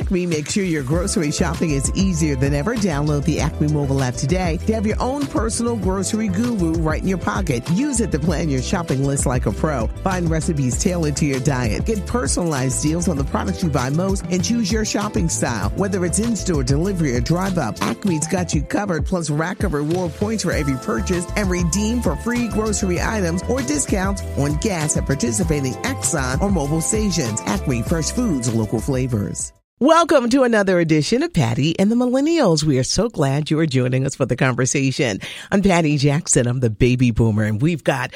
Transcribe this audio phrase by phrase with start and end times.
[0.00, 2.74] Acme makes sure your grocery shopping is easier than ever.
[2.74, 7.06] Download the Acme mobile app today to have your own personal grocery guru right in
[7.06, 7.68] your pocket.
[7.72, 9.88] Use it to plan your shopping list like a pro.
[10.02, 11.84] Find recipes tailored to your diet.
[11.84, 15.68] Get personalized deals on the products you buy most and choose your shopping style.
[15.76, 20.44] Whether it's in-store, delivery, or drive-up, Acme's got you covered plus rack of reward points
[20.44, 25.74] for every purchase and redeem for free grocery items or discounts on gas at participating
[25.84, 27.40] Exxon or Mobil stations.
[27.42, 29.52] Acme Fresh Foods, local flavors.
[29.82, 32.62] Welcome to another edition of Patty and the Millennials.
[32.62, 35.20] We are so glad you are joining us for the conversation.
[35.50, 36.46] I'm Patty Jackson.
[36.46, 38.12] I'm the baby boomer and we've got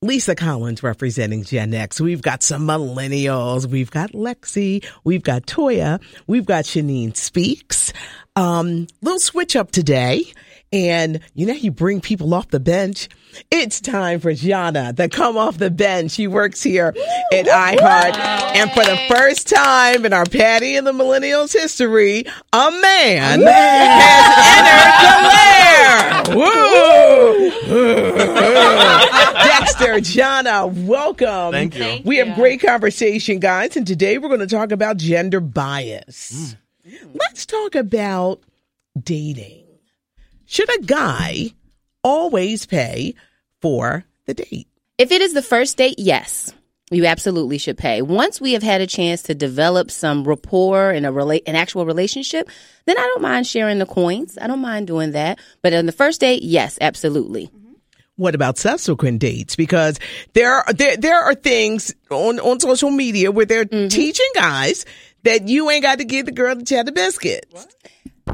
[0.00, 2.00] Lisa Collins representing Gen X.
[2.00, 3.66] We've got some millennials.
[3.66, 4.82] We've got Lexi.
[5.04, 6.02] We've got Toya.
[6.26, 7.92] We've got Shanine Speaks.
[8.34, 10.24] Um, little switch up today.
[10.74, 13.08] And you know, you bring people off the bench.
[13.48, 16.10] It's time for Jana to come off the bench.
[16.10, 16.88] She works here
[17.32, 18.16] at iHeart.
[18.56, 24.64] And for the first time in our Patty and the Millennials history, a man, has
[24.66, 26.34] entered the lair.
[26.36, 27.50] Woo!
[29.44, 31.52] Dexter, Jana, welcome.
[31.52, 32.00] Thank you.
[32.04, 33.76] We have great conversation, guys.
[33.76, 36.56] And today we're going to talk about gender bias.
[36.84, 37.14] Mm.
[37.14, 38.40] Let's talk about
[39.00, 39.63] dating.
[40.54, 41.50] Should a guy
[42.04, 43.16] always pay
[43.60, 44.68] for the date?
[44.98, 46.54] If it is the first date, yes.
[46.92, 48.02] You absolutely should pay.
[48.02, 51.86] Once we have had a chance to develop some rapport and a rela- an actual
[51.86, 52.48] relationship,
[52.86, 54.38] then I don't mind sharing the coins.
[54.40, 55.40] I don't mind doing that.
[55.60, 57.46] But on the first date, yes, absolutely.
[57.48, 57.72] Mm-hmm.
[58.14, 59.56] What about subsequent dates?
[59.56, 59.98] Because
[60.34, 63.88] there are there there are things on on social media where they're mm-hmm.
[63.88, 64.86] teaching guys
[65.24, 67.66] that you ain't got to give the girl the cheddar biscuits.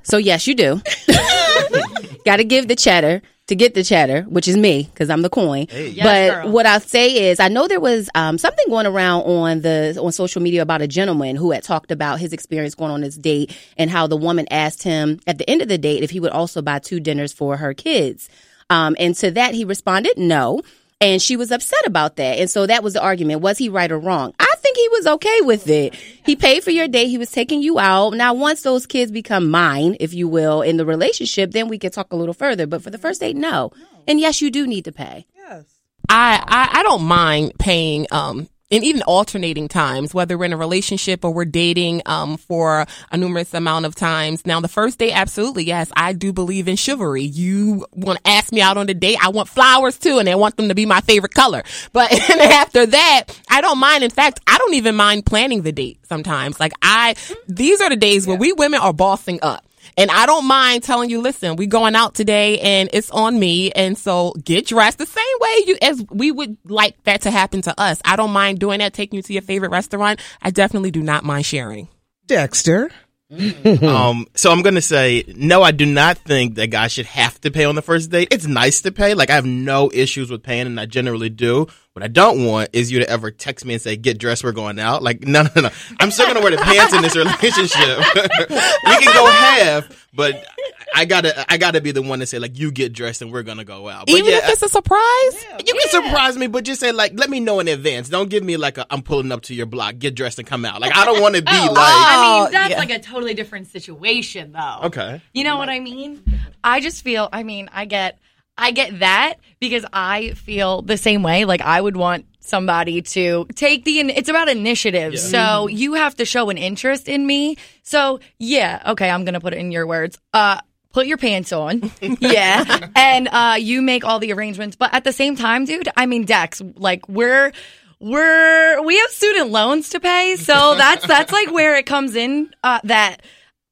[0.03, 0.83] So yes, you do.
[2.25, 5.29] Got to give the cheddar to get the cheddar, which is me because I'm the
[5.29, 5.67] coin.
[6.05, 9.99] but what I'll say is, I know there was um, something going around on the
[10.01, 13.17] on social media about a gentleman who had talked about his experience going on this
[13.17, 16.21] date and how the woman asked him at the end of the date if he
[16.21, 18.29] would also buy two dinners for her kids.
[18.71, 20.63] Um, and to that he responded no.
[21.03, 22.39] And she was upset about that.
[22.39, 23.41] And so that was the argument.
[23.41, 24.35] Was he right or wrong?
[24.39, 25.95] I think he was okay with it.
[25.95, 27.09] He paid for your date.
[27.09, 28.15] He was taking you out.
[28.15, 31.91] Now, once those kids become mine, if you will, in the relationship, then we can
[31.91, 32.67] talk a little further.
[32.67, 33.73] But for the first date, no.
[34.07, 35.27] And yes, you do need to pay.
[35.37, 35.65] Yes.
[36.09, 40.57] I, I I don't mind paying um and even alternating times, whether we're in a
[40.57, 44.47] relationship or we're dating um for a numerous amount of times.
[44.47, 47.23] Now the first day, absolutely, yes, I do believe in chivalry.
[47.23, 50.35] You want to ask me out on a date, I want flowers too, and I
[50.35, 51.63] want them to be my favorite color.
[51.93, 54.05] But and after that, I don't mind.
[54.05, 56.61] In fact, I don't even mind planning the date sometimes.
[56.61, 57.15] Like I
[57.49, 59.65] these are the days where we women are bossing up.
[59.97, 63.71] And I don't mind telling you, listen, we going out today and it's on me.
[63.73, 67.63] And so get dressed the same way you, as we would like that to happen
[67.63, 68.01] to us.
[68.05, 70.21] I don't mind doing that, taking you to your favorite restaurant.
[70.43, 71.89] I definitely do not mind sharing.
[72.27, 72.91] Dexter,
[73.83, 75.63] Um, so I'm gonna say no.
[75.63, 78.29] I do not think that guys should have to pay on the first date.
[78.33, 79.15] It's nice to pay.
[79.15, 81.69] Like I have no issues with paying, and I generally do.
[81.95, 84.53] What I don't want is you to ever text me and say, "Get dressed, we're
[84.53, 85.71] going out." Like no, no, no.
[85.99, 87.99] I'm still gonna wear the pants in this relationship.
[88.49, 90.47] we can go half, but
[90.95, 93.43] I gotta, I gotta be the one to say like, "You get dressed and we're
[93.43, 95.47] gonna go out." But Even yeah, if it's a surprise?
[95.67, 98.09] you can surprise me, but just say like, let me know in advance.
[98.09, 100.65] Don't give me like a, I'm pulling up to your block, get dressed and come
[100.65, 100.81] out.
[100.81, 102.79] Like I don't want to be oh, like, oh, I mean, that's yeah.
[102.79, 104.79] like a totally different situation, though.
[104.85, 105.21] okay.
[105.35, 106.23] You know what I mean?
[106.63, 107.29] I just feel.
[107.33, 108.21] I mean, I get,
[108.61, 111.45] I get that because I feel the same way.
[111.45, 114.01] Like I would want somebody to take the.
[114.01, 117.57] It's about initiative, so you have to show an interest in me.
[117.83, 120.19] So yeah, okay, I'm gonna put it in your words.
[120.33, 120.61] Uh.
[120.93, 121.89] Put your pants on,
[122.19, 124.75] yeah, and uh, you make all the arrangements.
[124.75, 127.53] But at the same time, dude, I mean, Dex, like we're
[128.01, 132.53] we're we have student loans to pay, so that's that's like where it comes in.
[132.65, 133.19] Uh, that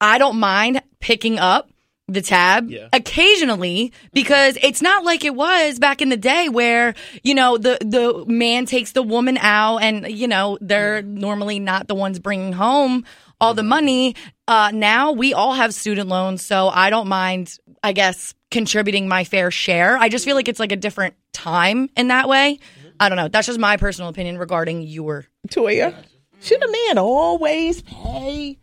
[0.00, 1.68] I don't mind picking up
[2.08, 2.88] the tab Yeah.
[2.92, 7.76] occasionally because it's not like it was back in the day where you know the
[7.80, 12.52] the man takes the woman out and you know they're normally not the ones bringing
[12.54, 13.04] home
[13.40, 14.16] all the money.
[14.48, 19.24] Uh now we all have student loans so i don't mind i guess contributing my
[19.24, 19.98] fair share.
[19.98, 22.58] I just feel like it's like a different time in that way.
[22.98, 23.28] I don't know.
[23.28, 25.94] That's just my personal opinion regarding your Toya,
[26.40, 28.56] should a man always pay?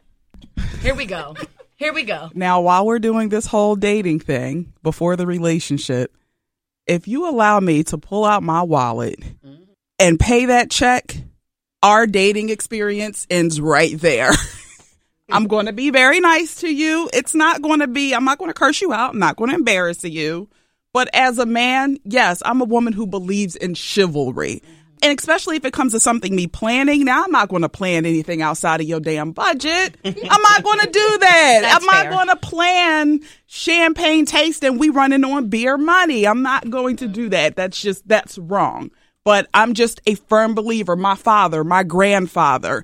[0.82, 1.36] here we go
[1.76, 6.16] here we go Now, while we're doing this whole dating thing before the relationship,
[6.88, 9.64] if you allow me to pull out my wallet mm-hmm.
[10.00, 11.16] and pay that check,
[11.82, 14.32] our dating experience ends right there.
[15.30, 17.10] I'm going to be very nice to you.
[17.12, 19.12] It's not going to be, I'm not going to curse you out.
[19.12, 20.50] I'm not going to embarrass you.
[20.94, 24.62] But as a man, yes, I'm a woman who believes in chivalry.
[24.64, 24.85] Mm-hmm.
[25.06, 27.06] And especially if it comes to something me planning.
[27.06, 29.96] Now I'm not going to plan anything outside of your damn budget.
[30.04, 31.78] I'm not going to do that.
[31.80, 34.80] I'm not going to plan champagne tasting.
[34.80, 36.26] We running on beer money.
[36.26, 37.56] I'm not going to do that.
[37.56, 38.90] That's just that's wrong.
[39.24, 40.96] But I'm just a firm believer.
[40.96, 42.84] My father, my grandfather,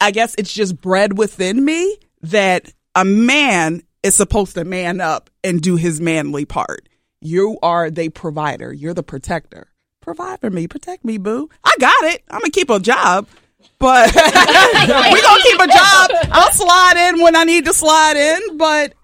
[0.00, 5.30] I guess it's just bred within me that a man is supposed to man up
[5.44, 6.88] and do his manly part.
[7.20, 8.72] You are the provider.
[8.72, 9.68] You're the protector.
[10.00, 11.48] Provide for me, protect me, boo.
[11.64, 12.22] I got it.
[12.30, 13.26] I'm gonna keep a job,
[13.78, 16.10] but we're gonna keep a job.
[16.32, 18.94] I'll slide in when I need to slide in, but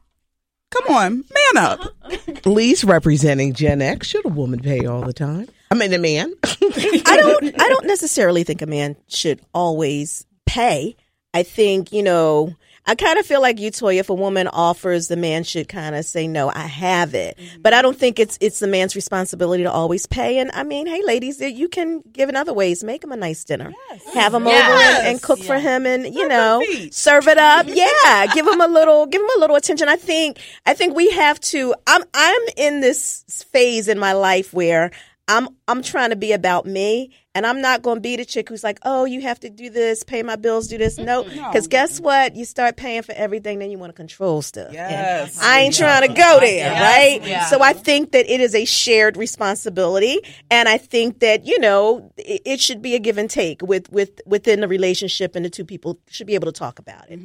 [0.71, 1.81] come on, man up.
[2.47, 5.49] Least representing Gen X, should a woman pay all the time?
[5.71, 6.33] I mean, a man.
[6.45, 10.97] I don't I don't necessarily think a man should always pay.
[11.35, 12.55] I think, you know,
[12.87, 15.97] I kind of feel like you, Toya, if a woman offers, the man should kind
[15.97, 17.39] of say, no, I have it.
[17.61, 20.39] But I don't think it's, it's the man's responsibility to always pay.
[20.39, 22.85] And I mean, hey, ladies, you can give in other ways.
[22.85, 23.73] Make him a nice dinner.
[24.15, 27.67] Have him over and, and cook for him and, you know, serve it up.
[27.77, 28.27] Yeah.
[28.33, 29.89] give him a little, give him a little attention.
[29.89, 34.53] I think, I think we have to, I'm, I'm in this phase in my life
[34.55, 34.91] where
[35.29, 38.49] I'm I'm trying to be about me, and I'm not going to be the chick
[38.49, 41.67] who's like, "Oh, you have to do this, pay my bills, do this." No, because
[41.67, 42.37] guess what?
[42.37, 44.73] You start paying for everything, then you want to control stuff.
[44.73, 45.37] Yes.
[45.37, 47.21] And I ain't trying to go there, right?
[47.27, 47.47] Yeah.
[47.47, 50.21] So I think that it is a shared responsibility,
[50.51, 53.91] and I think that you know it, it should be a give and take with
[53.91, 57.19] with within the relationship, and the two people should be able to talk about it.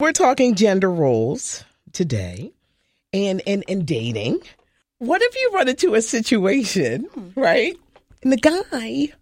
[0.00, 2.52] We're talking gender roles today
[3.14, 4.40] and, and, and dating.
[4.98, 7.76] What if you run into a situation, right?
[8.22, 9.12] And the guy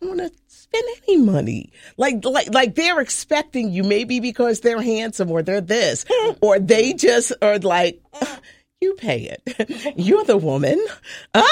[0.00, 1.72] don't want to spend any money.
[1.96, 6.04] Like like like they're expecting you maybe because they're handsome or they're this
[6.40, 8.00] or they just are like
[8.80, 9.94] you pay it.
[9.96, 10.84] You're the woman.
[11.34, 11.42] Ah!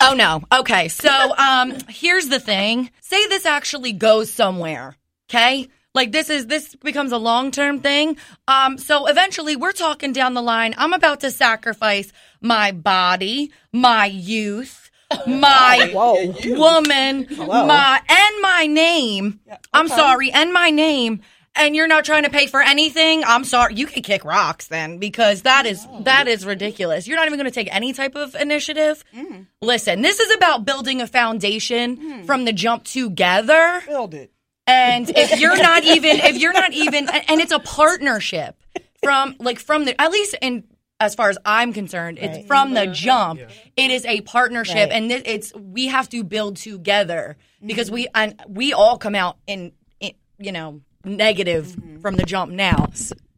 [0.00, 0.42] Oh no.
[0.52, 0.88] Okay.
[0.88, 2.90] So um here's the thing.
[3.00, 4.96] Say this actually goes somewhere.
[5.30, 5.68] Okay?
[5.94, 8.16] Like this is this becomes a long-term thing.
[8.48, 10.74] Um so eventually we're talking down the line.
[10.78, 14.90] I'm about to sacrifice my body, my youth,
[15.26, 16.34] my Whoa.
[16.58, 19.40] woman, my and my name.
[19.72, 21.22] I'm sorry, and my name.
[21.54, 23.24] And you're not trying to pay for anything.
[23.24, 23.74] I'm sorry.
[23.74, 26.02] You can kick rocks then because that is oh.
[26.04, 27.06] that is ridiculous.
[27.06, 29.04] You're not even going to take any type of initiative.
[29.14, 29.46] Mm.
[29.60, 32.26] Listen, this is about building a foundation mm.
[32.26, 33.82] from the jump together.
[33.86, 34.32] Build it.
[34.66, 38.56] And if you're not even, if you're not even, and it's a partnership
[39.02, 40.64] from like from the at least in
[41.02, 43.40] as far as I'm concerned, it's from the jump.
[43.76, 48.40] It is a partnership, and this, it's we have to build together because we and
[48.48, 52.86] we all come out in, in you know negative from the jump now.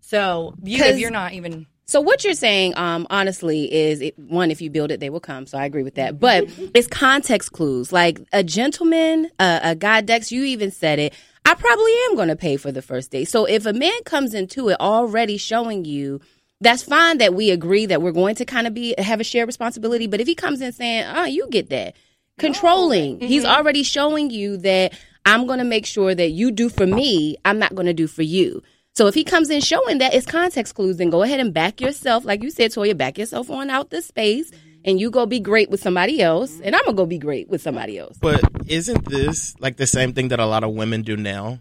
[0.01, 1.67] So you, if 'Cause- you're not even.
[1.87, 5.21] So what you're saying, um, honestly, is it, one: if you build it, they will
[5.21, 5.47] come.
[5.47, 6.19] So I agree with that.
[6.19, 7.93] But it's context clues.
[7.93, 11.13] Like a gentleman, uh, a guy, Dex, you even said it.
[11.45, 13.27] I probably am going to pay for the first date.
[13.27, 16.23] So if a man comes into it already showing you,
[16.65, 19.47] that's fine that we agree that we're going to kind of be have a shared
[19.47, 20.07] responsibility.
[20.07, 21.95] But if he comes in saying, "Oh, you get that,"
[22.39, 23.27] controlling, mm-hmm.
[23.27, 24.95] he's already showing you that
[25.25, 27.37] I'm going to make sure that you do for me.
[27.45, 28.63] I'm not going to do for you.
[28.95, 31.81] So if he comes in showing that it's context clues, then go ahead and back
[31.81, 34.81] yourself, like you said, Toya, back yourself on out the space, mm-hmm.
[34.85, 36.67] and you go be great with somebody else, mm-hmm.
[36.67, 38.17] and I'm gonna go be great with somebody else.
[38.21, 41.59] But isn't this like the same thing that a lot of women do now?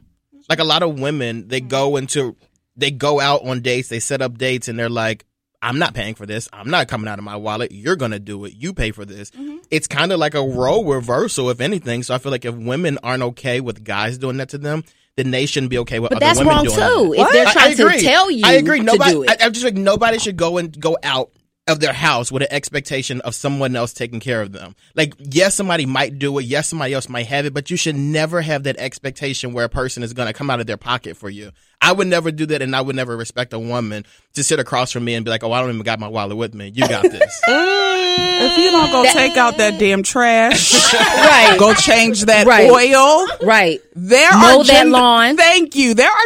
[0.47, 2.35] Like a lot of women, they go into,
[2.75, 5.25] they go out on dates, they set up dates, and they're like,
[5.61, 6.49] I'm not paying for this.
[6.51, 7.71] I'm not coming out of my wallet.
[7.71, 8.53] You're going to do it.
[8.53, 9.31] You pay for this.
[9.31, 9.57] Mm-hmm.
[9.71, 12.03] It's kind of like a role reversal, if anything.
[12.03, 14.83] So I feel like if women aren't okay with guys doing that to them,
[15.15, 17.13] then they shouldn't be okay with But other that's wrong too.
[17.13, 17.19] it.
[17.21, 18.79] If they're I- I trying to tell you, I agree.
[18.81, 19.29] Nobody, do it.
[19.29, 21.29] I, I'm just like nobody should go and go out
[21.67, 24.75] of their house with an expectation of someone else taking care of them.
[24.95, 26.43] Like, yes, somebody might do it.
[26.43, 29.69] Yes, somebody else might have it, but you should never have that expectation where a
[29.69, 31.51] person is going to come out of their pocket for you.
[31.79, 34.91] I would never do that, and I would never respect a woman to sit across
[34.91, 36.71] from me and be like, "Oh, I don't even got my wallet with me.
[36.73, 37.41] You got this."
[38.15, 42.69] If you don't go take out that damn trash, right, go change that Right.
[42.69, 43.27] oil.
[43.47, 43.79] right.
[43.95, 45.37] There Mow are that gender- lawn.
[45.37, 45.93] Thank you.
[45.95, 46.25] There are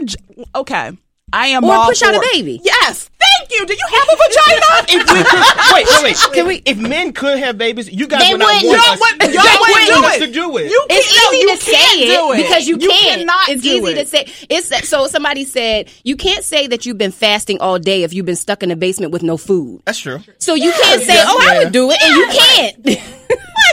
[0.61, 0.91] okay.
[1.31, 2.59] I am Or all push out a baby.
[2.63, 3.09] Yes.
[3.57, 3.65] Thank you.
[3.65, 4.69] Do you have a vagina?
[4.89, 6.33] if we could, wait, wait, wait.
[6.33, 6.61] Can we?
[6.65, 8.67] If men could have babies, you guys They would not wouldn't.
[8.69, 10.19] want Y'all us, wouldn't- you y'all guys wouldn't want do us it.
[10.27, 10.71] to do it.
[10.71, 13.19] You It's can't- no, easy you to say can't it, because you, You can't.
[13.19, 13.95] cannot it's do easy it.
[13.95, 14.27] to say.
[14.49, 18.25] It's so somebody said you can't say that you've been fasting all day if you've
[18.25, 19.81] been stuck in the basement with no food.
[19.85, 20.19] That's true.
[20.39, 23.01] So you can't say, "Oh, I would do it," and you can't.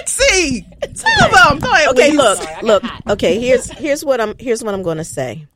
[0.00, 0.64] Lexi,
[0.94, 1.58] tell them.
[1.60, 1.88] Go ahead.
[1.88, 2.82] Okay, look, look.
[3.10, 5.46] Okay, here's here's what I'm here's what I'm going to say.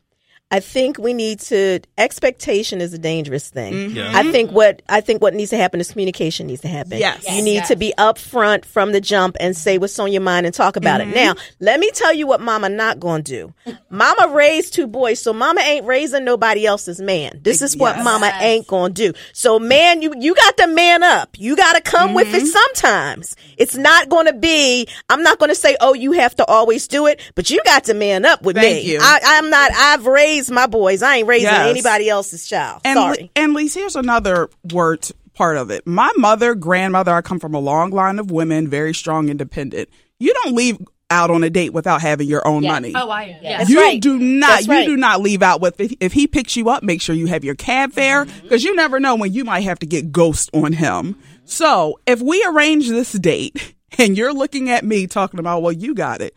[0.51, 3.71] I think we need to expectation is a dangerous thing.
[3.73, 3.95] Mm-hmm.
[3.97, 4.11] Yeah.
[4.15, 6.97] I think what I think what needs to happen is communication needs to happen.
[6.97, 7.23] Yes.
[7.29, 10.55] You need to be upfront from the jump and say what's on your mind and
[10.55, 11.11] talk about Mm-hmm.
[11.11, 11.15] it.
[11.15, 13.73] Now, let me tell you what mama not going to do.
[13.91, 17.39] Mama raised two boys, so mama ain't raising nobody else's man.
[17.43, 18.03] This is what Yes.
[18.05, 19.19] mama ain't going to do.
[19.33, 21.37] So man, you you got to man up.
[21.37, 22.35] You got to come with Mm-hmm.
[22.37, 23.35] it sometimes.
[23.57, 26.87] It's not going to be I'm not going to say, "Oh, you have to always
[26.87, 28.93] do it," but you got to man up with Thank me.
[28.93, 28.99] you.
[28.99, 31.01] I, I'm not I've raised my boys.
[31.01, 31.69] I ain't raising Yes.
[31.71, 32.81] anybody else's child.
[32.85, 33.17] And, Sorry.
[33.17, 35.87] Lee- and Lise, here's another word part of it.
[35.87, 39.89] My mother, grandmother, I come from a long line of women, very strong, independent.
[40.19, 40.77] You don't leave
[41.11, 42.93] out on a date without having your own money.
[42.95, 43.39] Oh, I am.
[43.41, 43.57] Yeah.
[43.59, 43.99] That's you right.
[43.99, 44.47] do not.
[44.49, 44.85] That's You right.
[44.85, 46.83] do not leave out with if, if he picks you up.
[46.83, 48.41] Make sure you have your cab fare Mm-hmm.
[48.41, 51.17] because you never know when you might have to get ghost on him.
[51.45, 55.95] So if we arrange this date and you're looking at me talking about, well, you
[55.95, 56.35] got it.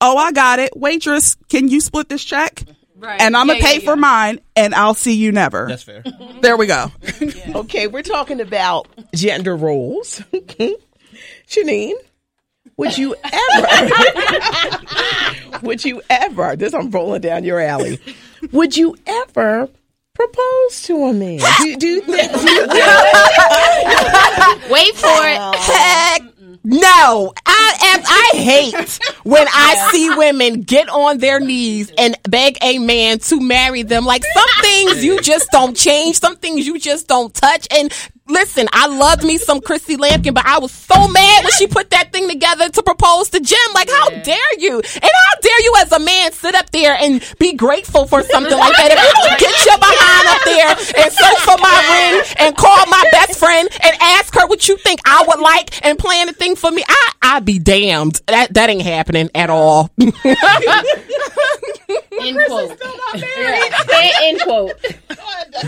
[0.00, 0.74] Oh, I got it.
[0.76, 2.64] Waitress, can you split this check?
[3.04, 3.20] Right.
[3.20, 4.00] And I'm gonna pay yeah, for yeah.
[4.00, 5.66] mine, and I'll see you never.
[5.68, 6.02] That's fair.
[6.40, 6.90] There we go.
[7.54, 10.22] Okay, we're talking about gender roles.
[11.48, 11.94] Janine,
[12.76, 13.66] would you ever,
[15.62, 18.00] would you ever, this I'm rolling down your alley,
[18.52, 19.68] would you ever
[20.14, 21.40] propose to a man?
[21.58, 22.84] Do, do you think, do you think
[24.70, 25.56] Wait for it.
[25.56, 26.22] Heck
[26.64, 27.32] no.
[27.64, 32.78] I am, I hate when I see women get on their knees and beg a
[32.78, 34.04] man to marry them.
[34.04, 37.66] Like some things you just don't change, some things you just don't touch.
[37.70, 37.92] And
[38.28, 41.88] listen, I loved me some Chrissy Lampkin, but I was so mad when she put
[41.90, 43.58] that thing together to propose to Jim.
[43.74, 44.76] Like, how dare you?
[44.76, 48.56] And how dare you as a man sit up there and be grateful for something
[48.56, 48.92] like that?
[48.92, 50.68] If you don't get your behind up there
[51.04, 54.76] and search for my ring and call my best friend and ask her what you
[54.78, 58.20] think I would like and plan a thing for me, I I be damned.
[58.26, 59.90] That that ain't happening at all.
[59.98, 60.14] End
[62.46, 62.80] quote.
[64.22, 64.72] End quote.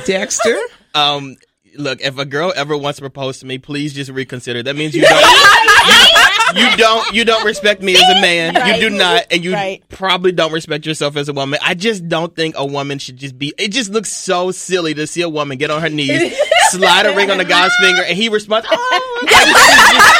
[0.05, 0.59] Dexter?
[0.95, 1.37] Um,
[1.79, 4.63] look, if a girl ever wants to propose to me, please just reconsider.
[4.63, 8.55] That means you don't, you, you don't, you don't respect me as a man.
[8.81, 9.83] You do not, and you Right.
[9.89, 11.59] probably don't respect yourself as a woman.
[11.63, 13.53] I just don't think a woman should just be.
[13.59, 16.37] It just looks so silly to see a woman get on her knees,
[16.71, 20.16] slide a ring on the guy's finger, and he responds, "Oh." Like,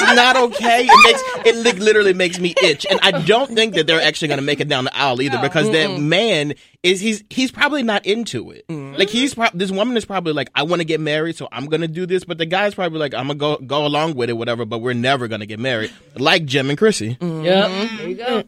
[0.00, 0.86] it's, not okay.
[0.90, 4.28] It makes it li- literally makes me itch, and I don't think that they're actually
[4.28, 7.82] going to make it down the aisle either, because that man is he's he's probably
[7.82, 8.64] not into it.
[8.68, 11.66] Like he's pro- this woman is probably like, I want to get married, so I'm
[11.66, 12.24] gonna do this.
[12.24, 14.64] But the guy's probably like, I'm gonna go go along with it, whatever.
[14.64, 17.18] But we're never gonna get married, like Jim and Chrissy.
[17.20, 17.70] Yep.
[17.98, 18.42] There you go.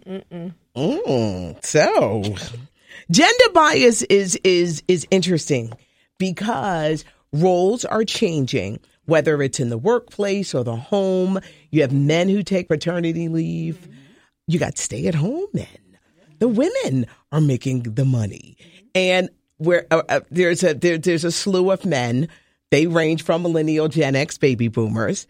[0.77, 2.23] Mm, so,
[3.11, 5.73] gender bias is is is interesting
[6.19, 8.79] because roles are changing.
[9.09, 13.89] Whether it's in the workplace or the home, you have men who take paternity leave.
[14.47, 15.97] You got stay-at-home men.
[16.41, 18.59] The women are making the money,
[18.95, 22.29] and where uh, uh, there's a there, there's a slew of men.
[22.71, 25.27] They range from millennial, Gen X, baby boomers.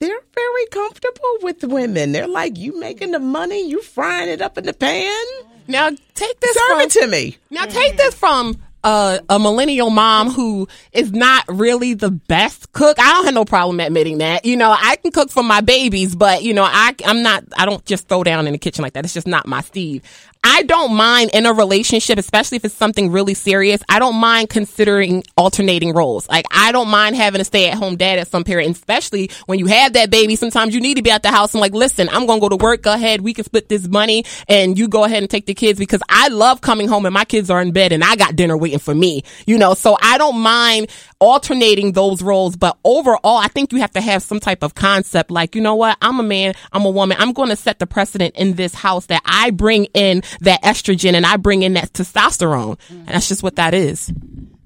[0.00, 2.10] They're very comfortable with women.
[2.10, 5.24] They're like, you making the money, you frying it up in the pan.
[5.68, 7.38] now take this Serve from it to me.
[7.48, 12.98] Now take this from uh, a millennial mom who is not really the best cook.
[12.98, 14.44] I don't have no problem admitting that.
[14.44, 17.44] You know, I can cook for my babies, but you know, I I'm not.
[17.56, 19.04] I don't just throw down in the kitchen like that.
[19.04, 20.02] It's just not my Steve.
[20.42, 23.82] I don't mind in a relationship, especially if it's something really serious.
[23.90, 26.26] I don't mind considering alternating roles.
[26.28, 29.30] Like I don't mind having a stay at home dad at some period, and especially
[29.46, 30.36] when you have that baby.
[30.36, 31.54] Sometimes you need to be at the house.
[31.54, 32.82] I'm like, listen, I'm gonna go to work.
[32.82, 35.78] Go ahead, we can split this money, and you go ahead and take the kids
[35.78, 38.56] because I love coming home and my kids are in bed and I got dinner
[38.56, 39.24] waiting for me.
[39.46, 40.88] You know, so I don't mind
[41.20, 42.56] alternating those roles.
[42.56, 45.30] But overall, I think you have to have some type of concept.
[45.30, 45.96] Like, you know what?
[46.02, 46.54] I'm a man.
[46.72, 47.16] I'm a woman.
[47.20, 51.14] I'm going to set the precedent in this house that I bring in that estrogen
[51.14, 52.78] and I bring in that testosterone.
[52.88, 54.12] And that's just what that is.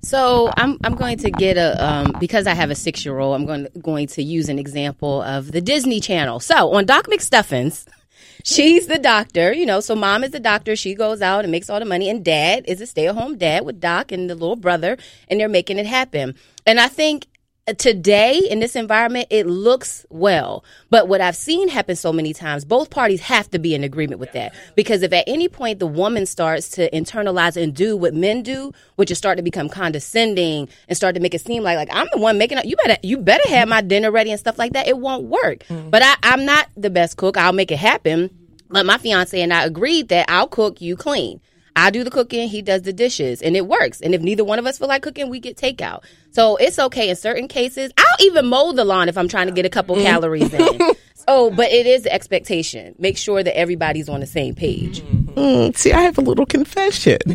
[0.04, 3.34] So I'm I'm going to get a um, because I have a six year old.
[3.34, 6.40] I'm going to, going to use an example of the Disney Channel.
[6.40, 7.86] So on Doc McStuffins,
[8.44, 9.52] she's the doctor.
[9.54, 10.76] You know, so mom is the doctor.
[10.76, 13.38] She goes out and makes all the money, and dad is a stay at home
[13.38, 16.34] dad with Doc and the little brother, and they're making it happen.
[16.66, 17.26] And I think
[17.72, 20.64] today in this environment it looks well.
[20.90, 24.20] But what i've seen happen so many times both parties have to be in agreement
[24.20, 24.54] with that.
[24.74, 28.72] Because if at any point the woman starts to internalize and do what men do
[28.96, 32.08] which is start to become condescending and start to make it seem like like i'm
[32.12, 34.74] the one making it you better you better have my dinner ready and stuff like
[34.74, 35.64] that it won't work.
[35.64, 35.88] Mm-hmm.
[35.88, 37.38] But I, i'm not the best cook.
[37.38, 38.30] I'll make it happen.
[38.68, 41.40] But my fiance and i agreed that i'll cook you clean
[41.76, 44.00] I do the cooking, he does the dishes, and it works.
[44.00, 46.04] And if neither one of us feel like cooking, we get takeout.
[46.30, 47.92] So it's okay in certain cases.
[47.98, 50.80] I'll even mow the lawn if I'm trying to get a couple calories in.
[51.26, 52.94] So, but it is the expectation.
[52.98, 55.00] Make sure that everybody's on the same page.
[55.00, 57.18] Mm, see, I have a little confession.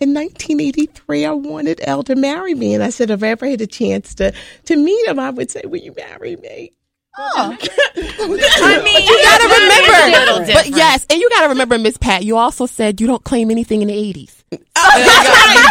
[0.00, 3.60] In 1983, I wanted LL to marry me, and I said, if I ever had
[3.60, 4.32] a chance to
[4.64, 6.72] to meet him, I would say, "Will you marry me?"
[7.18, 7.56] Oh.
[7.96, 12.24] I mean, you gotta remember, but yes, and you gotta remember, Miss Pat.
[12.24, 14.36] You also said you don't claim anything in the 80s.
[14.52, 14.58] Oh,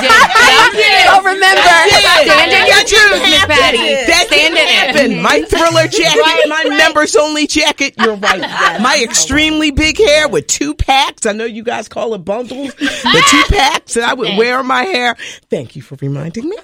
[1.05, 1.61] Don't remember.
[1.61, 3.77] Stand in your truth, Miss Patty.
[4.07, 5.11] That Stand in happen.
[5.13, 5.21] it.
[5.21, 6.77] My thriller jacket, Right, my right.
[6.77, 7.95] members only jacket.
[7.97, 8.39] You're right.
[8.81, 11.25] My extremely big hair with two packs.
[11.25, 14.65] I know you guys call it bundles, but two packs that I would wear in
[14.67, 15.15] my hair.
[15.49, 16.57] Thank you for reminding me.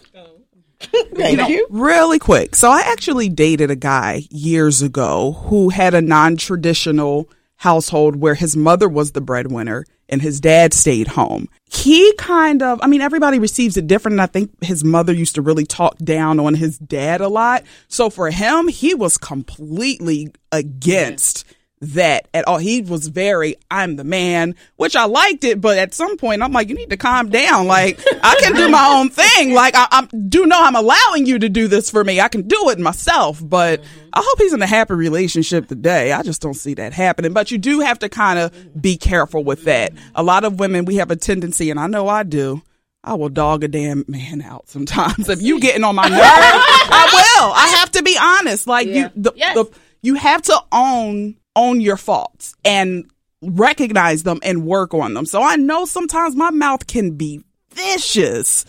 [1.14, 1.68] Thank you.
[1.70, 2.56] Really quick.
[2.56, 8.56] So I actually dated a guy years ago who had a non-traditional household where his
[8.58, 11.50] mother was the breadwinner and his dad stayed home.
[11.72, 14.14] He kind of, I mean, everybody receives it different.
[14.14, 17.64] And I think his mother used to really talk down on his dad a lot.
[17.88, 21.45] So for him, he was completely against
[21.94, 22.58] that at all.
[22.58, 26.52] He was very, I'm the man, which I liked it, but at some point I'm
[26.52, 27.68] like, you need to calm down.
[27.68, 29.54] Like, I can do my own thing.
[29.54, 32.20] Like, I, I do know I'm allowing you to do this for me.
[32.20, 36.12] I can do it myself, but I hope he's in a happy relationship today.
[36.12, 37.34] I just don't see that happening.
[37.34, 39.94] But you do have to kind of be careful with that.
[40.16, 42.62] A lot of women, we have a tendency, and I know I do.
[43.04, 45.30] I will dog a damn man out sometimes.
[45.30, 47.54] If you getting on my nerve, I will.
[47.54, 48.66] I have to be honest.
[48.66, 53.10] Like you, the, the, you have to own own your faults and
[53.42, 55.26] recognize them and work on them.
[55.26, 58.66] So I know sometimes my mouth can be vicious,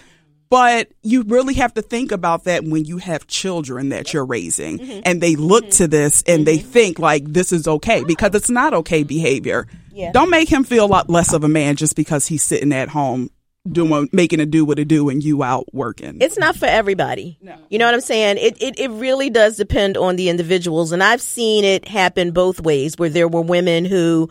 [0.48, 4.78] but you really have to think about that when you have children that you're raising
[4.78, 5.00] mm-hmm.
[5.04, 5.70] and they look mm-hmm.
[5.70, 6.68] to this and they mm-hmm.
[6.68, 9.66] think like this is okay because it's not okay behavior.
[9.92, 10.12] Yeah.
[10.12, 11.36] Don't make him feel a lot less uh-huh.
[11.36, 13.30] of a man just because he's sitting at home
[13.72, 16.18] doing making it do what it do and you out working.
[16.20, 17.38] It's not for everybody.
[17.40, 17.56] No.
[17.68, 18.38] You know what I'm saying?
[18.38, 22.60] It, it it really does depend on the individuals, and I've seen it happen both
[22.60, 22.98] ways.
[22.98, 24.28] Where there were women who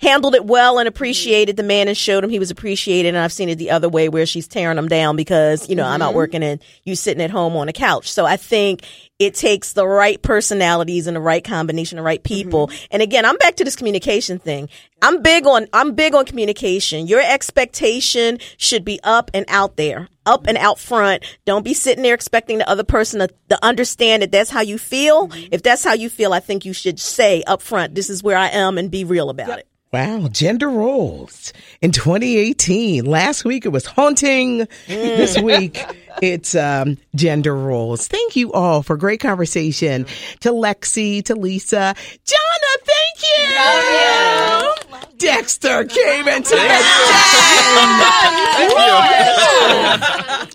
[0.00, 1.62] handled it well and appreciated mm-hmm.
[1.62, 4.08] the man and showed him he was appreciated, and I've seen it the other way
[4.08, 6.16] where she's tearing him down because you know I'm out mm-hmm.
[6.16, 8.10] working and you sitting at home on a couch.
[8.10, 8.82] So I think
[9.18, 12.68] it takes the right personalities and the right combination of right people.
[12.68, 12.86] Mm-hmm.
[12.90, 14.68] And again, I'm back to this communication thing.
[15.02, 17.06] I'm big on I'm big on communication.
[17.06, 20.08] Your expectation should be up and out there.
[20.26, 21.22] Up and out front.
[21.44, 24.78] Don't be sitting there expecting the other person to, to understand that that's how you
[24.78, 25.28] feel.
[25.52, 28.38] If that's how you feel, I think you should say up front, this is where
[28.38, 29.68] I am and be real about it.
[29.94, 33.04] Wow, gender roles in 2018.
[33.04, 34.66] Last week it was haunting.
[34.88, 35.84] This week
[36.20, 38.08] it's um, gender roles.
[38.08, 40.06] Thank you all for great conversation.
[40.40, 41.94] To Lexi, to Lisa,
[42.26, 45.14] Jonna, thank you.
[45.16, 46.56] Dexter came into the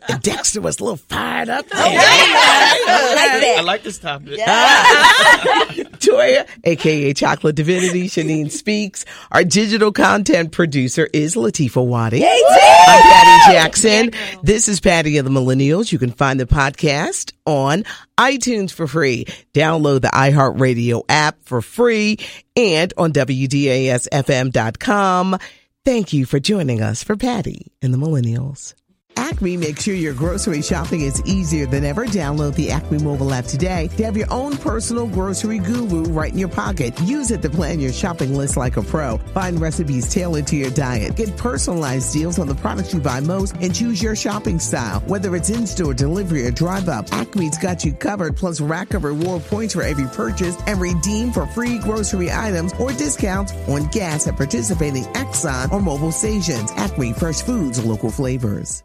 [0.05, 0.19] den.
[0.21, 1.65] Dexter was a little fired up.
[1.69, 1.79] there.
[1.79, 4.37] I like this topic.
[6.09, 9.05] Toya, aka Chocolate Divinity, Shanine Speaks.
[9.31, 12.25] Our digital content producer is Latifa Wadi.
[12.25, 14.11] I'm Patty Jackson.
[14.43, 15.91] This is Patty of the Millennials.
[15.91, 17.83] You can find the podcast on
[18.17, 19.25] iTunes for free.
[19.53, 22.17] Download the iHeartRadio app for free
[22.55, 25.37] and on WDASFM.com.
[25.85, 28.73] Thank you for joining us for Patty and the Millennials.
[29.19, 32.05] Acme makes sure your grocery shopping is easier than ever.
[32.05, 36.39] Download the Acme mobile app today to have your own personal grocery guru right in
[36.39, 36.99] your pocket.
[37.01, 39.17] Use it to plan your shopping list like a pro.
[39.33, 41.17] Find recipes tailored to your diet.
[41.17, 45.01] Get personalized deals on the products you buy most and choose your shopping style.
[45.01, 49.73] Whether it's in-store, delivery, or drive-up, Acme's got you covered plus rack of reward points
[49.73, 55.03] for every purchase and redeem for free grocery items or discounts on gas at participating
[55.13, 56.71] Exxon or Mobil stations.
[56.77, 58.83] Acme Fresh Foods, local flavors.